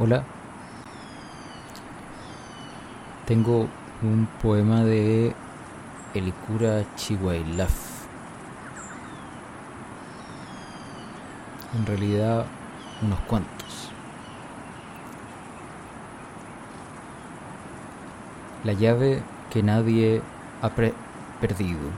[0.00, 0.22] Hola.
[3.26, 3.66] Tengo
[4.00, 5.34] un poema de
[6.14, 7.72] El cura Chihuailaf.
[11.76, 12.46] En realidad,
[13.02, 13.90] unos cuantos.
[18.62, 20.22] La llave que nadie
[20.62, 20.70] ha
[21.40, 21.90] perdido.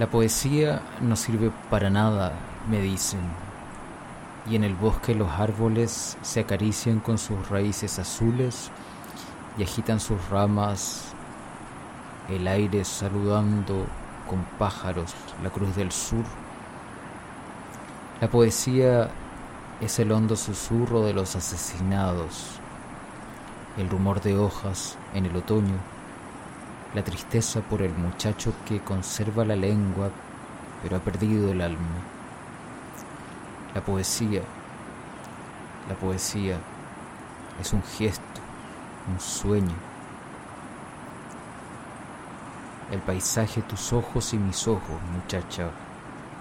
[0.00, 2.32] La poesía no sirve para nada,
[2.68, 3.45] me dicen,
[4.48, 8.70] y en el bosque los árboles se acarician con sus raíces azules
[9.58, 11.12] y agitan sus ramas,
[12.28, 13.86] el aire saludando
[14.28, 16.24] con pájaros la cruz del sur.
[18.20, 19.10] La poesía
[19.80, 22.60] es el hondo susurro de los asesinados,
[23.76, 25.76] el rumor de hojas en el otoño,
[26.94, 30.10] la tristeza por el muchacho que conserva la lengua
[30.82, 32.15] pero ha perdido el alma.
[33.76, 34.40] La poesía,
[35.86, 36.56] la poesía
[37.60, 38.40] es un gesto,
[39.12, 39.74] un sueño.
[42.90, 45.68] El paisaje, tus ojos y mis ojos, muchacha,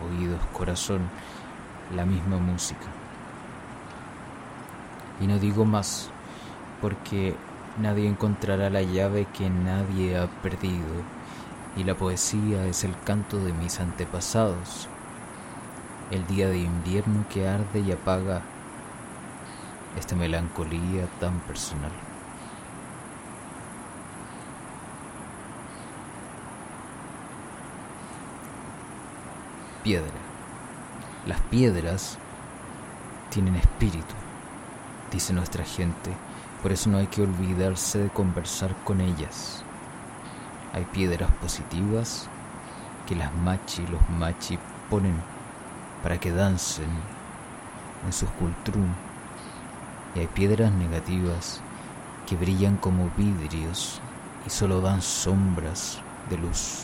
[0.02, 1.10] oídos, corazón,
[1.94, 2.86] la misma música.
[5.20, 6.10] Y no digo más,
[6.80, 7.36] porque
[7.82, 11.04] nadie encontrará la llave que nadie ha perdido,
[11.76, 14.88] y la poesía es el canto de mis antepasados,
[16.12, 18.42] el día de invierno que arde y apaga
[19.98, 21.92] esta melancolía tan personal.
[29.84, 30.12] Piedra.
[31.28, 32.18] Las piedras
[33.30, 34.14] tienen espíritu,
[35.12, 36.12] dice nuestra gente,
[36.62, 39.64] por eso no hay que olvidarse de conversar con ellas.
[40.74, 42.28] Hay piedras positivas
[43.08, 44.58] que las machi y los machi
[44.90, 45.35] ponen
[46.06, 46.88] para que dancen
[48.06, 48.94] en sus cultrum
[50.14, 51.62] y hay piedras negativas
[52.28, 54.00] que brillan como vidrios
[54.46, 56.00] y solo dan sombras
[56.30, 56.84] de luz.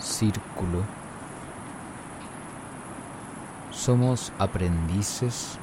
[0.00, 0.82] Círculo.
[3.70, 5.56] Somos aprendices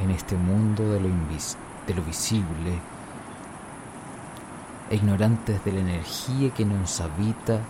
[0.00, 2.78] en este mundo de lo, de lo visible
[4.92, 7.60] e ignorantes de la energía que nos habita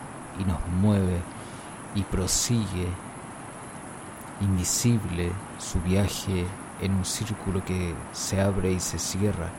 [0.41, 1.21] y nos mueve
[1.95, 2.89] y prosigue
[4.41, 6.45] invisible su viaje
[6.81, 9.51] en un círculo que se abre y se cierra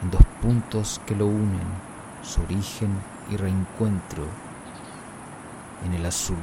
[0.00, 1.66] en dos puntos que lo unen,
[2.22, 2.96] su origen
[3.28, 4.22] y reencuentro
[5.84, 6.38] en el azul.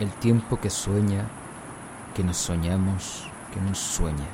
[0.00, 1.26] El tiempo que sueña,
[2.14, 4.24] que nos soñamos, que nos sueña.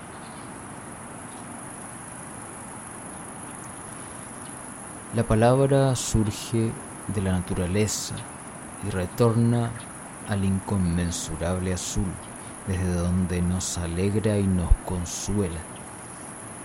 [5.16, 6.70] La palabra surge
[7.08, 8.14] de la naturaleza
[8.86, 9.72] y retorna
[10.28, 12.12] al inconmensurable azul,
[12.68, 15.58] desde donde nos alegra y nos consuela.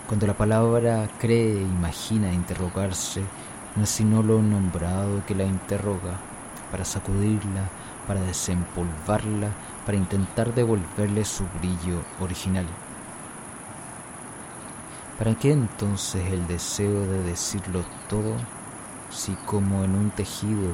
[0.05, 3.23] Cuando la palabra cree, imagina interrogarse,
[3.75, 6.19] no es sino lo nombrado que la interroga,
[6.71, 7.69] para sacudirla,
[8.07, 9.49] para desempolvarla,
[9.85, 12.65] para intentar devolverle su brillo original.
[15.17, 18.35] ¿Para qué entonces el deseo de decirlo todo
[19.11, 20.71] si como en un tejido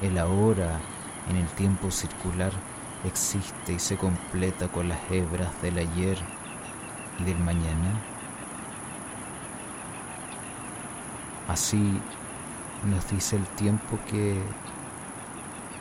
[0.00, 0.78] el ahora
[1.28, 2.52] en el tiempo circular
[3.04, 6.16] existe y se completa con las hebras del ayer
[7.18, 8.00] y del mañana?
[11.48, 12.00] Así
[12.84, 14.40] nos dice el tiempo que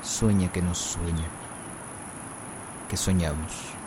[0.03, 1.27] sueña que nos sueña,
[2.89, 3.77] que soñamos.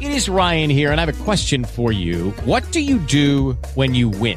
[0.00, 2.30] It is Ryan here, and I have a question for you.
[2.44, 4.36] What do you do when you win?